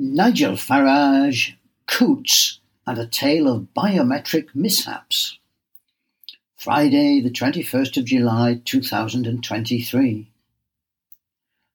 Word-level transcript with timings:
Nigel 0.00 0.52
Farage, 0.52 1.54
Coutts 1.88 2.60
and 2.86 2.98
a 2.98 3.06
tale 3.08 3.48
of 3.48 3.74
biometric 3.76 4.54
mishaps. 4.54 5.40
Friday, 6.54 7.20
the 7.20 7.32
21st 7.32 7.96
of 7.96 8.04
July 8.04 8.60
2023. 8.64 10.30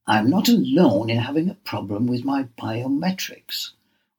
I 0.07 0.17
am 0.17 0.29
not 0.29 0.47
alone 0.47 1.09
in 1.09 1.17
having 1.17 1.49
a 1.49 1.55
problem 1.65 2.07
with 2.07 2.23
my 2.23 2.45
biometrics, 2.57 3.71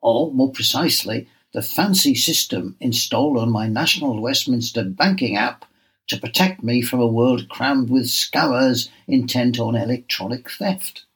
or 0.03 0.31
more 0.35 0.53
precisely, 0.53 1.27
the 1.55 1.63
fancy 1.63 2.15
system 2.15 2.77
installed 2.81 3.39
on 3.39 3.51
my 3.51 3.69
National 3.69 4.21
Westminster 4.21 4.85
banking 4.85 5.39
app 5.39 5.65
to 6.09 6.21
protect 6.21 6.63
me 6.63 6.83
from 6.83 7.01
a 7.01 7.07
world 7.07 7.49
crammed 7.49 7.89
with 7.89 8.05
scammers 8.05 8.91
intent 9.07 9.59
on 9.59 9.75
electronic 9.75 10.51
theft. 10.51 11.07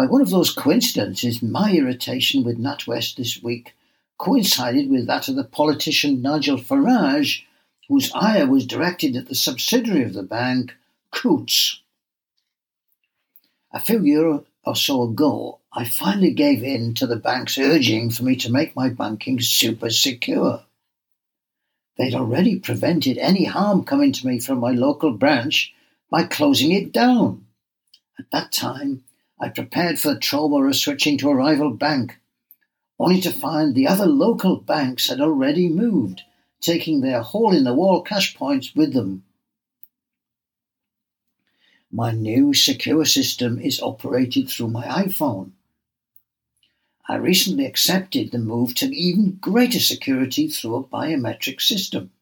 By 0.00 0.06
one 0.06 0.22
of 0.22 0.30
those 0.30 0.50
coincidences, 0.50 1.42
my 1.42 1.74
irritation 1.74 2.42
with 2.42 2.58
NatWest 2.58 3.16
this 3.16 3.42
week 3.42 3.74
coincided 4.16 4.88
with 4.88 5.06
that 5.08 5.28
of 5.28 5.36
the 5.36 5.44
politician 5.44 6.22
Nigel 6.22 6.56
Farage, 6.56 7.42
whose 7.86 8.10
ire 8.14 8.46
was 8.46 8.66
directed 8.66 9.14
at 9.14 9.28
the 9.28 9.34
subsidiary 9.34 10.04
of 10.04 10.14
the 10.14 10.22
bank, 10.22 10.74
Coutts. 11.12 11.82
A 13.74 13.78
few 13.78 14.02
years 14.02 14.40
or 14.64 14.74
so 14.74 15.02
ago, 15.02 15.58
I 15.70 15.84
finally 15.84 16.32
gave 16.32 16.62
in 16.62 16.94
to 16.94 17.06
the 17.06 17.16
bank's 17.16 17.58
urging 17.58 18.08
for 18.08 18.22
me 18.22 18.36
to 18.36 18.50
make 18.50 18.74
my 18.74 18.88
banking 18.88 19.38
super 19.38 19.90
secure. 19.90 20.64
They'd 21.98 22.14
already 22.14 22.58
prevented 22.58 23.18
any 23.18 23.44
harm 23.44 23.84
coming 23.84 24.12
to 24.12 24.26
me 24.26 24.40
from 24.40 24.60
my 24.60 24.70
local 24.70 25.12
branch 25.12 25.74
by 26.10 26.22
closing 26.22 26.72
it 26.72 26.90
down. 26.90 27.44
At 28.18 28.30
that 28.30 28.50
time, 28.50 29.04
I 29.42 29.48
prepared 29.48 29.98
for 29.98 30.12
the 30.14 30.68
of 30.68 30.76
switching 30.76 31.16
to 31.18 31.30
a 31.30 31.34
rival 31.34 31.70
bank, 31.70 32.18
only 32.98 33.22
to 33.22 33.30
find 33.30 33.74
the 33.74 33.88
other 33.88 34.04
local 34.04 34.56
banks 34.56 35.08
had 35.08 35.20
already 35.20 35.66
moved, 35.66 36.22
taking 36.60 37.00
their 37.00 37.22
hole 37.22 37.56
in 37.56 37.64
the 37.64 37.72
wall 37.72 38.02
cash 38.02 38.36
points 38.36 38.74
with 38.74 38.92
them. 38.92 39.24
My 41.90 42.12
new 42.12 42.52
secure 42.52 43.06
system 43.06 43.58
is 43.58 43.80
operated 43.80 44.50
through 44.50 44.68
my 44.68 44.84
iPhone. 44.84 45.52
I 47.08 47.16
recently 47.16 47.64
accepted 47.64 48.30
the 48.30 48.38
move 48.38 48.74
to 48.76 48.94
even 48.94 49.38
greater 49.40 49.80
security 49.80 50.48
through 50.48 50.76
a 50.76 50.84
biometric 50.84 51.62
system. 51.62 52.12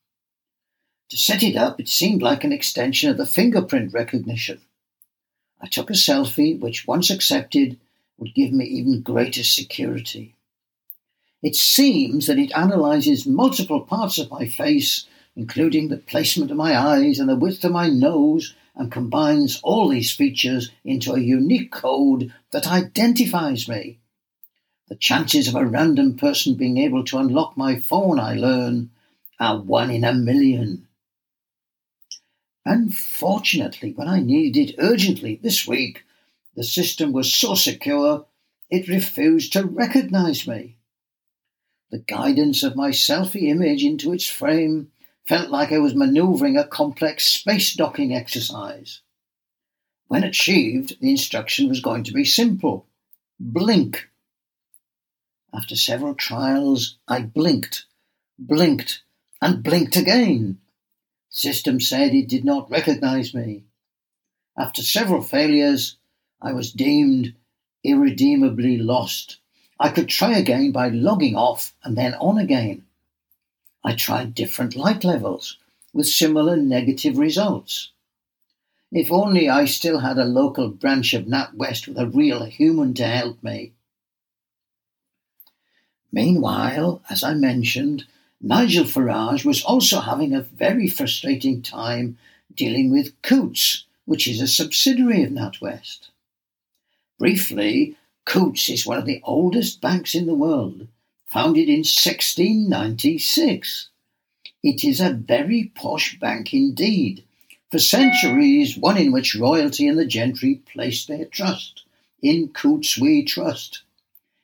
To 1.11 1.19
set 1.19 1.43
it 1.43 1.57
up, 1.57 1.81
it 1.81 1.89
seemed 1.89 2.23
like 2.23 2.45
an 2.45 2.53
extension 2.53 3.11
of 3.11 3.17
the 3.17 3.27
fingerprint 3.27 3.93
recognition. 3.93 4.61
I 5.61 5.67
took 5.67 5.91
a 5.91 5.95
selfie, 5.95 6.59
which 6.59 6.87
once 6.87 7.11
accepted 7.11 7.79
would 8.19 8.35
give 8.35 8.53
me 8.53 8.65
even 8.65 9.03
greater 9.03 9.45
security. 9.45 10.35
It 11.43 11.55
seems 11.55 12.27
that 12.27 12.39
it 12.39 12.53
analyzes 12.57 13.27
multiple 13.27 13.81
parts 13.83 14.19
of 14.19 14.31
my 14.31 14.47
face, 14.49 15.07
including 15.37 15.89
the 15.89 15.97
placement 15.97 16.51
of 16.51 16.57
my 16.57 16.77
eyes 16.77 17.21
and 17.21 17.29
the 17.29 17.37
width 17.37 17.65
of 17.65 17.73
my 17.73 17.89
nose, 17.89 18.55
and 18.75 18.91
combines 18.91 19.61
all 19.63 19.89
these 19.89 20.11
features 20.11 20.71
into 20.85 21.13
a 21.13 21.21
unique 21.21 21.71
code 21.71 22.33
that 22.51 22.67
identifies 22.67 23.69
me. 23.69 23.99
The 24.89 24.97
chances 24.97 25.47
of 25.47 25.55
a 25.55 25.67
random 25.67 26.17
person 26.17 26.55
being 26.55 26.79
able 26.79 27.05
to 27.05 27.19
unlock 27.19 27.57
my 27.57 27.79
phone, 27.79 28.19
I 28.19 28.35
learn, 28.35 28.91
are 29.39 29.61
one 29.61 29.91
in 29.91 30.03
a 30.03 30.13
million. 30.13 30.88
Unfortunately, 32.65 33.93
when 33.93 34.09
I 34.09 34.21
needed 34.21 34.71
it 34.71 34.75
urgently 34.79 35.41
this 35.43 35.67
week, 35.67 36.05
the 36.55 36.65
system 36.65 37.13
was 37.13 37.33
so 37.33 37.55
secure 37.55 38.27
it 38.71 38.89
refused 38.89 39.53
to 39.55 39.65
recognize 39.65 40.47
me. 40.47 40.77
The 41.91 41.99
guidance 41.99 42.63
of 42.63 42.77
my 42.77 42.91
selfie 42.91 43.49
image 43.49 43.83
into 43.83 44.13
its 44.13 44.27
frame 44.27 44.91
felt 45.27 45.51
like 45.51 45.73
I 45.73 45.79
was 45.79 45.95
maneuvering 45.95 46.57
a 46.57 46.67
complex 46.67 47.27
space 47.27 47.75
docking 47.75 48.15
exercise. 48.15 49.01
When 50.09 50.25
achieved, 50.25 51.01
the 51.01 51.11
instruction 51.11 51.69
was 51.69 51.81
going 51.81 52.05
to 52.05 52.13
be 52.13 52.25
simple 52.25 52.87
blink. 53.41 54.09
After 55.55 55.77
several 55.77 56.15
trials, 56.15 56.97
I 57.07 57.23
blinked, 57.23 57.87
blinked, 58.39 59.03
and 59.41 59.63
blinked 59.63 59.97
again. 59.97 60.59
System 61.39 61.79
said 61.79 62.17
it 62.17 62.27
did 62.27 62.45
not 62.45 62.69
recognize 62.69 63.33
me. 63.33 63.63
After 64.59 64.83
several 64.83 65.23
failures, 65.23 65.97
I 66.43 66.53
was 66.53 66.73
deemed 66.73 67.37
irredeemably 67.85 68.77
lost. 68.77 69.39
I 69.79 69.91
could 69.91 70.09
try 70.09 70.37
again 70.37 70.73
by 70.73 70.89
logging 70.89 71.37
off 71.37 71.77
and 71.85 71.97
then 71.97 72.15
on 72.15 72.39
again. 72.39 72.87
I 73.85 73.95
tried 73.95 74.35
different 74.35 74.75
light 74.75 75.05
levels 75.05 75.59
with 75.93 76.09
similar 76.09 76.57
negative 76.57 77.17
results. 77.17 77.93
If 78.91 79.13
only 79.13 79.49
I 79.49 79.67
still 79.67 80.01
had 80.01 80.19
a 80.19 80.25
local 80.25 80.71
branch 80.71 81.15
of 81.15 81.27
NatWest 81.27 81.87
with 81.87 81.99
a 81.99 82.09
real 82.09 82.47
human 82.47 82.95
to 82.95 83.07
help 83.07 83.45
me. 83.45 83.75
Meanwhile, 86.11 87.01
as 87.09 87.23
I 87.23 87.35
mentioned, 87.35 88.07
Nigel 88.41 88.85
Farage 88.85 89.45
was 89.45 89.65
also 89.65 90.01
having 90.01 90.33
a 90.33 90.43
very 90.43 90.89
frustrating 90.89 91.61
time 91.61 92.19
dealing 92.55 92.91
with 92.91 93.21
Coutts, 93.23 93.85
which 94.05 94.29
is 94.29 94.41
a 94.41 94.47
subsidiary 94.47 95.25
of 95.25 95.33
NatWest. 95.33 96.09
Briefly, 97.19 97.97
Coutts 98.25 98.69
is 98.69 98.87
one 98.87 98.99
of 98.99 99.07
the 99.07 99.21
oldest 99.25 99.81
banks 99.81 100.15
in 100.15 100.27
the 100.27 100.35
world, 100.35 100.87
founded 101.27 101.69
in 101.69 101.79
1696. 101.79 103.89
It 104.63 104.85
is 104.85 105.01
a 105.01 105.13
very 105.13 105.73
posh 105.75 106.17
bank 106.21 106.55
indeed. 106.55 107.25
For 107.73 107.81
centuries, 107.81 108.79
one 108.79 108.97
in 108.97 109.11
which 109.11 109.35
royalty 109.35 109.89
and 109.89 109.99
the 109.99 110.07
gentry 110.07 110.63
placed 110.73 111.09
their 111.09 111.25
trust. 111.25 111.83
In 112.23 112.51
Coutts 112.51 112.97
we 112.97 113.25
trust. 113.25 113.83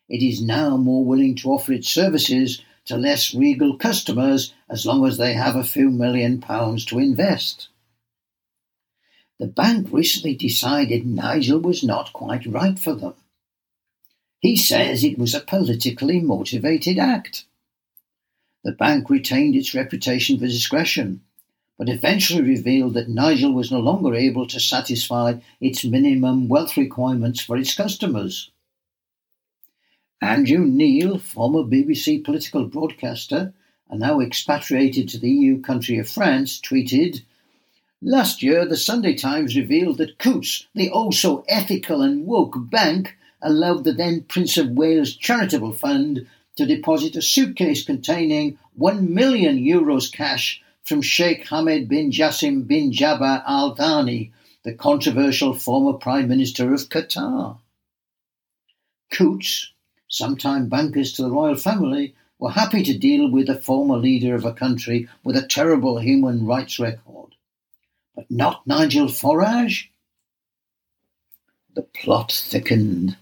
It 0.09 0.23
is 0.23 0.43
now 0.43 0.77
more 0.77 1.05
willing 1.05 1.37
to 1.37 1.51
offer 1.51 1.73
its 1.73 1.89
services 1.89 2.61
to 2.87 2.97
less 2.97 3.35
regal 3.35 3.77
customers 3.77 4.55
as 4.69 4.85
long 4.85 5.07
as 5.07 5.17
they 5.17 5.33
have 5.33 5.57
a 5.57 5.65
few 5.65 5.91
million 5.91 6.41
pounds 6.41 6.85
to 6.87 6.99
invest. 6.99 7.69
The 9.39 9.47
bank 9.47 9.89
recently 9.91 10.37
decided 10.37 11.07
Nigel 11.07 11.59
was 11.59 11.83
not 11.83 12.13
quite 12.13 12.47
right 12.47 12.79
for 12.79 12.95
them. 12.95 13.15
He 14.41 14.57
says 14.57 15.03
it 15.03 15.19
was 15.19 15.35
a 15.35 15.41
politically 15.41 16.21
motivated 16.21 16.99
act. 16.99 17.47
The 18.63 18.73
bank 18.73 19.11
retained 19.11 19.57
its 19.57 19.75
reputation 19.75 20.39
for 20.39 20.47
discretion, 20.47 21.23
but 21.79 21.89
eventually 21.89 22.43
revealed 22.43 22.95
that 22.95 23.09
Nigel 23.09 23.53
was 23.53 23.73
no 23.73 23.81
longer 23.81 24.15
able 24.15 24.47
to 24.47 24.61
satisfy 24.61 25.35
its 25.61 25.85
minimum 25.85 26.49
wealth 26.49 26.77
requirements 26.77 27.41
for 27.41 27.57
its 27.57 27.75
customers. 27.75 28.51
Andrew 30.25 30.65
Neil, 30.65 31.19
former 31.19 31.65
BBC 31.65 32.25
political 32.25 32.65
broadcaster 32.65 33.53
and 33.91 34.01
now 34.01 34.21
expatriated 34.21 35.07
to 35.11 35.19
the 35.19 35.29
EU 35.29 35.61
country 35.61 35.99
of 35.99 36.09
France, 36.09 36.59
tweeted 36.59 37.21
Last 38.01 38.43
year, 38.43 38.65
the 38.65 38.79
Sunday 38.79 39.15
Times 39.15 39.55
revealed 39.55 39.99
that 39.99 40.19
Coutts, 40.19 40.67
the 40.75 40.91
oh 40.91 41.11
so 41.11 41.45
ethical 41.47 42.01
and 42.01 42.27
woke 42.27 42.55
bank, 42.57 43.19
allowed 43.43 43.85
the 43.85 43.93
then 43.93 44.23
Prince 44.23 44.57
of 44.57 44.71
Wales 44.71 45.15
Charitable 45.15 45.75
Fund 45.75 46.27
to 46.57 46.65
deposit 46.65 47.17
a 47.17 47.23
suitcase 47.23 47.85
containing 47.85 48.59
1 48.77 49.13
million 49.13 49.59
euros 49.59 50.11
cash 50.11 50.63
from 50.85 51.03
Sheikh 51.03 51.45
Hamad 51.49 51.87
bin 51.87 52.11
Jassim 52.11 52.67
bin 52.67 52.93
Jaber 52.93 53.43
Al 53.47 53.75
Thani, 53.75 54.33
the 54.63 54.73
controversial 54.73 55.53
former 55.53 55.99
Prime 55.99 56.29
Minister 56.29 56.73
of 56.73 56.89
Qatar. 56.89 57.59
Coutts, 59.11 59.74
sometime 60.15 60.69
bankers 60.69 61.13
to 61.13 61.23
the 61.23 61.31
royal 61.31 61.57
family, 61.57 62.15
were 62.39 62.51
happy 62.51 62.85
to 62.85 62.97
deal 62.97 63.29
with 63.29 63.49
a 63.49 63.61
former 63.61 63.97
leader 63.97 64.35
of 64.37 64.45
a 64.45 64.53
country 64.53 65.09
with 65.25 65.37
a 65.37 65.47
terrible 65.47 65.99
human 65.99 66.47
rights 66.47 66.79
record. 66.79 67.35
But 68.15 68.31
not 68.31 68.65
Nigel 68.65 69.07
Farage. 69.07 69.89
The 71.75 71.83
plot 71.83 72.31
thickened. 72.31 73.17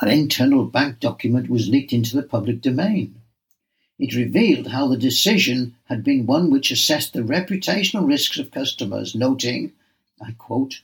An 0.00 0.08
internal 0.08 0.64
bank 0.64 1.00
document 1.00 1.50
was 1.50 1.68
leaked 1.68 1.92
into 1.92 2.16
the 2.16 2.22
public 2.22 2.62
domain. 2.62 3.20
It 3.98 4.14
revealed 4.14 4.68
how 4.68 4.88
the 4.88 4.96
decision 4.96 5.74
had 5.84 6.04
been 6.04 6.26
one 6.26 6.50
which 6.50 6.70
assessed 6.70 7.12
the 7.12 7.20
reputational 7.20 8.06
risks 8.06 8.38
of 8.38 8.50
customers, 8.50 9.14
noting, 9.14 9.72
I 10.22 10.32
quote, 10.32 10.80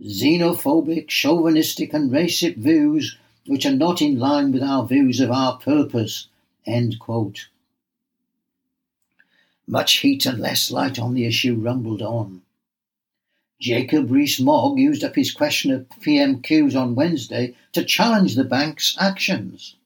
xenophobic, 0.00 1.08
chauvinistic, 1.08 1.92
and 1.92 2.10
racist 2.10 2.56
views 2.56 3.18
which 3.46 3.66
are 3.66 3.72
not 3.72 4.00
in 4.00 4.18
line 4.18 4.52
with 4.52 4.62
our 4.62 4.86
views 4.86 5.20
of 5.20 5.30
our 5.30 5.58
purpose. 5.58 6.28
Much 9.66 9.98
heat 9.98 10.26
and 10.26 10.38
less 10.38 10.70
light 10.70 10.98
on 10.98 11.14
the 11.14 11.26
issue 11.26 11.54
rumbled 11.54 12.02
on. 12.02 12.42
Jacob 13.60 14.10
Rees-Mogg 14.10 14.78
used 14.78 15.04
up 15.04 15.14
his 15.14 15.32
question 15.32 15.70
of 15.70 15.88
PMQs 16.00 16.74
on 16.74 16.96
Wednesday 16.96 17.54
to 17.72 17.84
challenge 17.84 18.34
the 18.34 18.44
bank's 18.44 18.96
actions. 18.98 19.76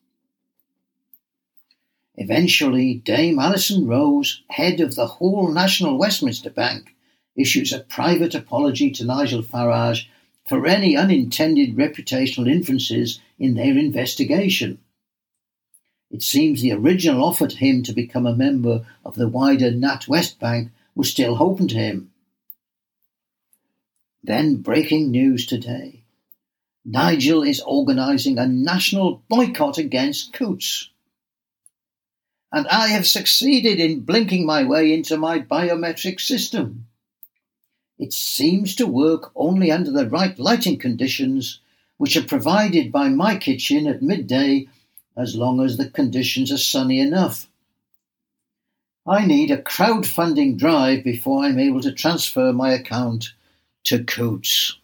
Eventually, 2.17 2.95
Dame 2.95 3.39
Alison 3.39 3.87
Rose, 3.87 4.43
head 4.49 4.81
of 4.81 4.95
the 4.95 5.07
whole 5.07 5.53
National 5.53 5.99
Westminster 5.99 6.49
Bank, 6.49 6.95
issues 7.37 7.73
a 7.73 7.81
private 7.81 8.35
apology 8.35 8.91
to 8.93 9.05
Nigel 9.05 9.43
Farage 9.43 10.07
for 10.49 10.67
any 10.67 10.97
unintended 10.97 11.77
reputational 11.77 12.51
inferences 12.51 13.21
in 13.39 13.55
their 13.55 13.77
investigation. 13.77 14.79
It 16.11 16.23
seems 16.23 16.63
the 16.63 16.73
original 16.73 17.25
offer 17.25 17.49
to 17.49 17.57
him 17.57 17.83
to 17.83 17.93
become 17.93 18.27
a 18.27 18.37
member 18.37 18.87
of 19.05 19.17
the 19.17 19.29
wider 19.29 19.71
NatWest 19.71 20.39
Bank 20.39 20.71
was 20.95 21.11
still 21.11 21.43
open 21.43 21.69
to 21.69 21.75
him. 21.75 22.13
Then 24.23 24.57
breaking 24.57 25.11
news 25.11 25.47
today. 25.47 26.03
Nigel 26.85 27.43
is 27.43 27.61
organising 27.61 28.39
a 28.39 28.47
national 28.47 29.23
boycott 29.29 29.79
against 29.79 30.33
Coutts 30.33 30.91
and 32.53 32.67
I 32.69 32.89
have 32.89 33.07
succeeded 33.07 33.81
in 33.81 34.01
blinking 34.01 34.47
my 34.47 34.65
way 34.65 34.93
into 34.93 35.17
my 35.17 35.41
biometric 35.41 36.21
system. 36.21 36.87
It 37.99 38.13
seems 38.13 38.75
to 38.77 38.87
work 38.87 39.33
only 39.35 39.71
under 39.71 39.91
the 39.91 40.09
right 40.09 40.39
lighting 40.39 40.79
conditions, 40.79 41.61
which 41.97 42.17
are 42.17 42.23
provided 42.23 42.93
by 42.93 43.09
my 43.09 43.37
kitchen 43.37 43.87
at 43.87 44.03
midday, 44.03 44.69
as 45.17 45.35
long 45.35 45.61
as 45.61 45.77
the 45.77 45.89
conditions 45.89 46.53
are 46.53 46.59
sunny 46.59 47.01
enough. 47.01 47.49
I 49.07 49.25
need 49.25 49.51
a 49.51 49.63
crowdfunding 49.63 50.59
drive 50.59 51.05
before 51.05 51.45
I'm 51.45 51.59
able 51.59 51.81
to 51.81 51.93
transfer 51.93 52.53
my 52.53 52.73
account 52.73 53.33
to 53.85 54.05
Coutts. 54.05 54.77